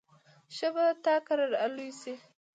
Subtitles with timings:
[0.55, 2.13] ښه به تا کره را لوی شي.